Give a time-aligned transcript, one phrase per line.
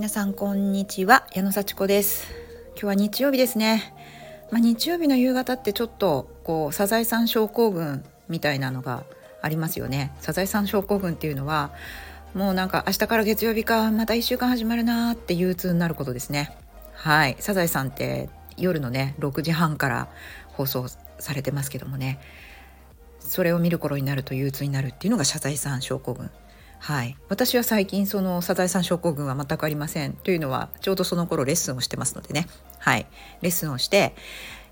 [0.00, 1.26] 皆さんこんにちは。
[1.34, 2.32] 矢野幸子です。
[2.68, 3.92] 今日は日曜日ですね。
[4.50, 9.04] まあ、日曜日の夕方ってちょっとこうサザエさん症候群みたいなのが
[9.42, 10.12] ありますよね。
[10.20, 11.70] サザエさん症候群っていうのは
[12.32, 16.56] もうなんか明日から月曜日かまた1週間始まるなーって憂鬱になることですね。
[16.94, 17.36] はい。
[17.38, 20.08] サザエさんって夜のね6時半から
[20.54, 20.86] 放送
[21.18, 22.20] されてますけどもね。
[23.18, 26.30] それを見る頃になると憂鬱になるっていうのがサザエさん症候群。
[26.82, 30.14] はい、私は最近そのサザエさん症候群は全くありません。
[30.14, 32.46] というのはちょうどその頃レッスンをしてますのでね。
[32.78, 33.06] はい。
[33.42, 34.14] レッスンをして、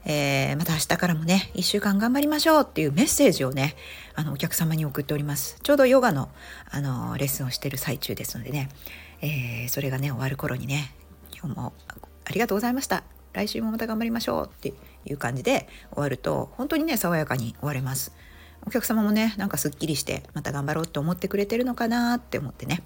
[0.07, 3.77] えー、また明日からもね1週間頑張りましょうっていうメッセージをね
[4.15, 5.59] あのお客様に送っております。
[5.63, 6.31] ちょうどヨガの
[6.71, 8.71] あのレッスンをしてる最中ですのでね、
[9.21, 10.95] えー、それがね終わる頃にね
[11.39, 11.75] 今日も
[12.25, 13.05] ありがとうございました。
[13.35, 14.73] 来週もまた頑張りましょうって
[15.05, 18.13] いう感じで終わると本当にね爽やかに終われます。
[18.67, 22.83] お客様もねなんかすっきりしてまた頑張ろうって思ってくれてるのかなって思ってね。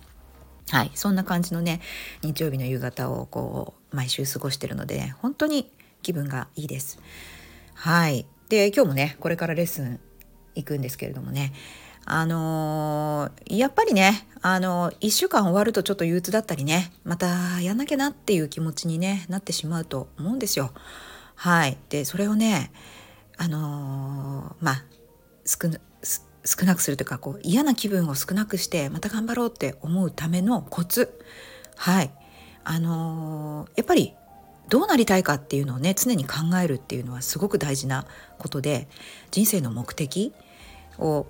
[0.70, 0.90] はい。
[0.94, 1.80] そんな感じのね
[2.22, 5.70] 日曜日の夕方をこう毎週過ごしてるので、ね、本当に
[6.02, 6.98] 気分がいいです。
[7.74, 8.26] はい。
[8.48, 10.00] で今日もねこれからレッスン
[10.54, 11.52] 行くんですけれどもね。
[12.04, 20.72] あのー、やっぱりね、あのー、1週間終わるとちょっと憂鬱だったりねまたやんなきゃなっていう気持ちに、ね、なってしまうと思うんですよ。
[21.36, 21.78] はい。
[21.90, 22.72] でそれをね
[23.36, 24.84] あのー、まあ
[25.44, 25.68] 少
[26.44, 31.20] 少なくするというかこう嫌な気分を少なくしてまた頑張ろうって思うためのコツ
[31.76, 32.10] はい
[32.64, 34.14] あのー、やっぱり
[34.68, 38.06] どうなりたいかっていうのをね常に考えるっていうのはすごく大事な
[38.38, 38.88] ことで
[39.30, 40.32] 人生の目的
[40.98, 41.26] を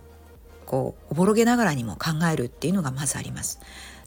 [0.67, 3.61] こうおぼろげながらにも考えるっていうのがまずあります。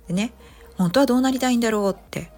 [0.08, 0.34] でね
[0.76, 2.32] 本当はどうなりたいんだろうって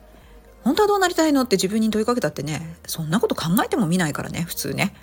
[0.63, 4.93] 本当はどうなりたいのって自分に問いかけたってねそんなこと考えてもみないからね普通ね。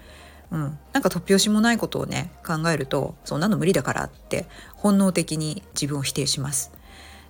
[0.55, 6.71] うん、なんか突拍子もないことをね考えるとそんなの無理だからって本能的に自分を否定します。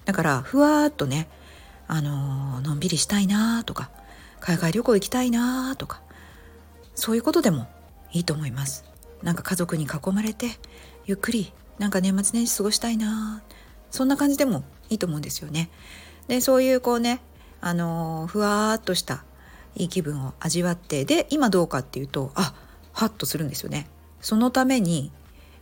[0.05, 1.27] だからふわーっとね
[1.89, 3.91] あのー、のんびりしたいなとか
[4.41, 6.03] 海外旅行行きたいなとか
[6.95, 7.67] そういうことでも
[8.13, 8.85] いいと思います。
[9.23, 10.51] なんか家族に囲まれて
[11.07, 13.43] ゆっくりなんか年末年始過ごしたいな
[13.91, 15.71] そんな感じでもいいと思うんですよね。
[16.29, 17.23] でそういうこうね
[17.63, 19.25] あのー、ふわーっとした
[19.77, 22.55] いい気分を味わってで今どうかっていうとあ
[22.95, 23.87] ハッとするんですよね。
[24.23, 25.13] そのために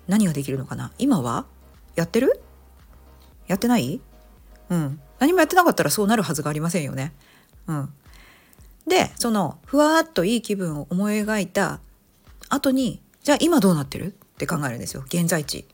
[0.06, 0.92] 何ができるのかな？
[0.98, 1.46] 今は？
[1.96, 2.40] やってる？
[3.48, 4.00] やってない？
[4.68, 5.00] うん。
[5.18, 7.12] 何もやってなかったらそうなるはずがありませんよね。
[7.66, 7.92] うん。
[8.86, 11.80] でそのふわっといい気分を思い描いた
[12.48, 14.06] 後にじゃあ今どうなってる？
[14.06, 15.02] って考えるんですよ。
[15.06, 15.66] 現在地。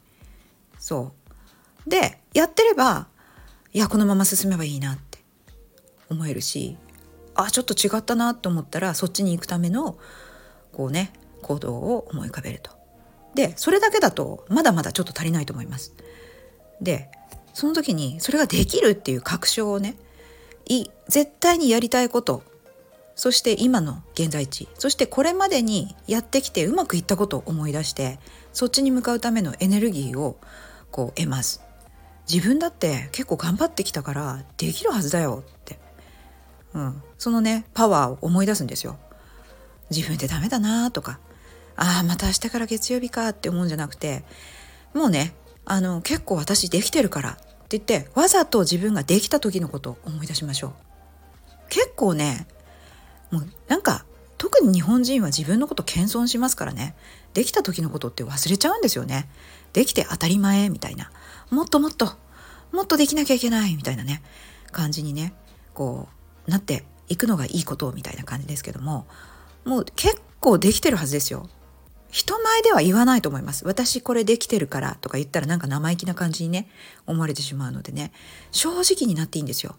[0.79, 1.13] そ
[1.87, 1.91] う。
[1.91, 3.09] でやってれば
[3.73, 5.19] いやこのまま進めばいいなって
[6.11, 6.77] 思えるし
[7.35, 9.97] あちょっと違ったなと思ったらそっちに行くための
[10.73, 11.13] こうね
[11.43, 12.73] 行動を思い浮かべると。
[13.35, 15.95] でそれだけだとまだまだちょっと足りないと思います。
[16.81, 17.11] で
[17.55, 19.97] その時にそれができるっていう確証をね
[20.67, 22.43] い絶対にやりたいこと
[23.17, 28.21] そして今の現在地そしてこれまでにやってきてうまくいったことを思い出して
[28.53, 30.39] そっちに向かうためのエネルギーを
[30.91, 31.63] こう得ます。
[32.33, 35.79] 自分だって結構頑張ってきたからできるはずだよって、
[36.75, 38.99] うん、そのねパワーを思い出すんですよ。
[39.91, 41.19] 自分でダメだなとか。
[41.79, 44.25] ああまた明日から月曜日かって思うんじゃなくて
[44.95, 45.33] もうね
[45.65, 47.37] あの結構私できてるからっ
[47.69, 50.73] て言ってわざと自分ができた時のことを思い出しましょう。
[51.69, 52.47] 結構ね
[53.31, 54.05] もうなんか
[54.39, 56.95] 特に日本人は自分のこと謙遜しますからね。
[57.35, 59.29] できた時のことって忘れちゃうんですよね。
[59.73, 61.11] できて当たり前みたいな。
[61.51, 62.11] もっともっと
[62.73, 64.23] もっとできなきゃいけないみたいなね
[64.73, 65.35] 感じにね
[65.75, 66.09] こ
[66.47, 69.07] うなっていくのがいいことみたいな感じですけども
[69.65, 71.49] もう結構できてるはずですよ。
[72.11, 73.67] 人前では言わないと思います。
[73.67, 76.69] 私これできてるからとか言ったらなんか生意気な感じにね、
[77.07, 78.13] 思われてしまうのでね、
[78.51, 79.77] 正直になっていいんですよ。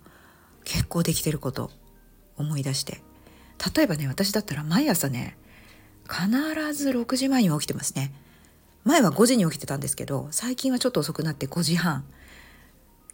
[0.63, 1.71] 結構できてること
[2.37, 3.01] 思い出して。
[3.75, 5.37] 例えばね、私だったら毎朝ね、
[6.07, 8.13] 必ず6時前に起きてますね。
[8.83, 12.05] 前は5時に起きてたんですけど、最近はちょっと遅くなって5時半。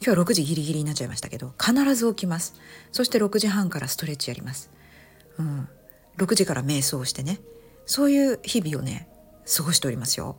[0.04, 2.56] 今日は6時ギリギリになっちゃいましたけど、必ず起きます。
[2.92, 4.70] そして6時半からストレッチやります。
[5.40, 5.68] うん。
[6.18, 7.40] 6時から瞑想してね。
[7.86, 9.08] そういう日々をね
[9.56, 10.38] 過ごしておりますよ。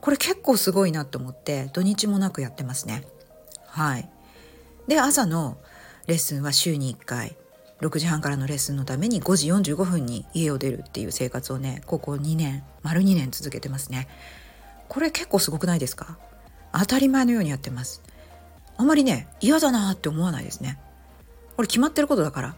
[0.00, 3.04] これ結構すごいなと思って土日もなくやってますね。
[3.66, 4.08] はい。
[4.86, 5.58] で朝の
[6.06, 7.36] レッスンは週に1回
[7.80, 14.08] 6時半からのレッスンのために5時45分に家を出るっていう生活をねここ2年丸2年続けてますね。
[14.88, 16.18] これ結構すごくないですか？
[16.72, 18.02] 当たり前のようにやってます。
[18.76, 20.78] あんまりね嫌だなって思わないですね。
[21.56, 22.56] これ決まってることだから。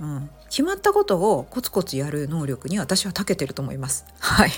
[0.00, 4.04] うん、決まったことをコツコツやる能力に私は長けてると思います。
[4.18, 4.50] はい。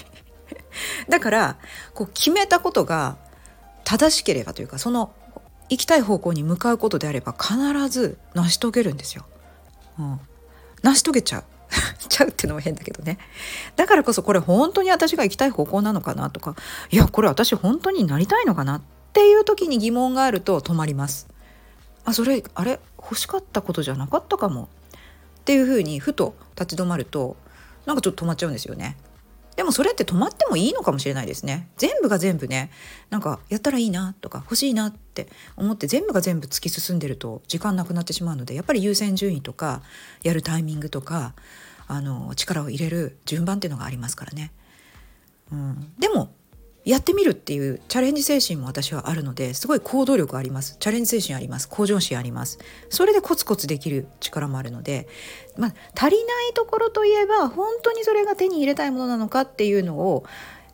[1.08, 1.58] だから
[1.94, 3.16] こう決めたことが
[3.84, 5.12] 正しければというかその
[5.68, 7.56] 行きたい方向に向かうことであれば必
[7.88, 9.24] ず成し遂げるんですよ。
[9.98, 10.20] うん、
[10.82, 11.44] 成し遂げちゃう。
[12.08, 13.18] ちゃうってのも変だけどね
[13.76, 16.54] だからこそこれ本当に私が行きたい方向なのかなとか
[16.90, 18.82] いやこれ私本当になりたいのかなっ
[19.14, 21.28] ていう時に疑問があると止まります
[22.04, 22.78] あそれあれ？
[22.98, 24.68] 欲しかったことじゃなかったかも
[25.42, 27.36] っていうふうにふと立ち止まると
[27.84, 28.96] なんかちょっと止まっちゃうんですよね。
[29.56, 31.68] でもそれって止まってもいいのかもしれないですね。
[31.76, 32.70] 全部が全部ね
[33.10, 39.82] なんかやったらいいなとか欲しいなって思って全部が全部突き進んでると時間なくなってしまうのでやっぱり優先順位とか
[40.22, 41.34] やるタイミングとか
[41.88, 44.52] あの力を入れる順番っていうのがありますからね。
[45.50, 46.32] うん、でも
[46.84, 52.58] やってみるっていうチャレンジ精神も私はあるのですごい行動力ありますチャレンジ精神あります向上心あります
[52.90, 55.06] それでコツコツできる力もあるので、
[55.56, 60.24] まあ、足りないところといえば本当にそれが手に入れたいものなのかっていうのを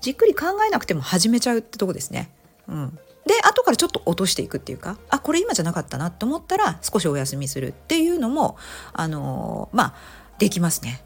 [0.00, 2.30] じっくり考えなくても始めちゃうってとこですね。
[2.68, 8.56] うん、で後からちょっと落としていくっていうかあこれ今じゃなかったなと思ったら少しお休みするっていうのも
[8.92, 9.94] あのー、まあ
[10.38, 11.02] できますね。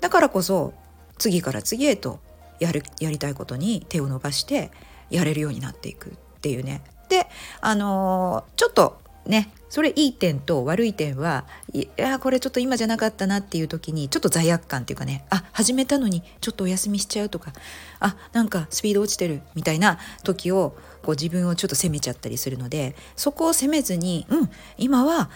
[0.00, 0.72] だからこそ
[1.18, 2.20] 次から次へと
[2.60, 4.70] やるやりたいことに手を伸ばして
[5.10, 6.82] やれるようになっていくっていうね。
[7.08, 7.26] で
[7.60, 17.52] あのー、ちょっとねそれいい点と悪い点はいやこれちょっと今じゃなかったなっていう時にちょっと罪悪感っていうかねあ始めたのにちょっとお休みしちゃうとか
[18.00, 25.30] あなんかスピード落ちてるみたいな時をこう自分をちょっと責めちゃったりするのでそこを責めずにうん今は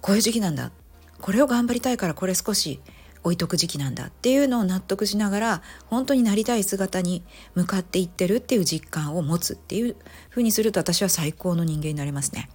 [0.00, 0.70] こういう時期なんだ
[1.20, 2.80] これを頑張りたいからこれ少し
[3.28, 7.22] 置いとく時期なんだっていうのを納得しながら本当になりたい姿に
[7.54, 9.96] 向かっていってるっていう実感を持つっていう
[10.30, 12.48] 風にすると私は最高の人間になれますね。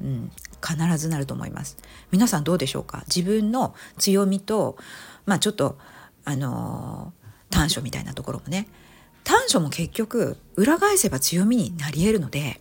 [0.00, 0.30] うん、
[0.66, 1.76] 必ずなると思います。
[2.10, 3.04] 皆さんどうでしょうか？
[3.06, 4.76] 自分の強みと
[5.26, 5.78] まあちょっと
[6.24, 8.68] あのー、短所みたいなところもね
[9.24, 12.60] 短所も結局裏返せば強みになり得るので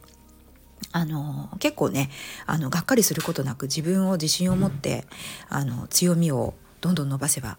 [0.91, 2.09] あの結構ね
[2.45, 5.05] あのがっかりすることなく自分を自信を持って
[5.49, 7.57] あの強みをどんどん伸ばせば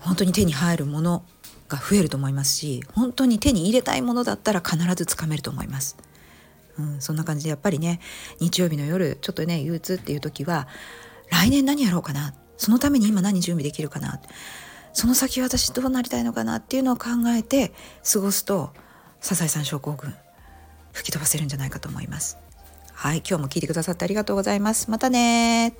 [0.00, 1.24] 本当に手に入るもの
[1.68, 5.96] が増えると思いますし本当に手に入れたいものだったら必ずつかめると思います。
[6.78, 8.00] うん、そんな感じでやっぱりね
[8.40, 10.68] 日曜日の夜ちょっとね憂鬱っていう時は
[11.28, 14.20] 来年何やろうかなそのために今何準備できるかな
[14.92, 17.72] その先私どうなりたいのかなっていうのを考えて
[18.10, 18.72] 過ごすと
[19.20, 20.14] サザエさん症候群
[20.92, 22.38] 吹き飛ばせるんじゃないかと思います。
[22.92, 24.90] はい、今日も聞いてくださってありがとうございます。
[24.90, 25.74] またね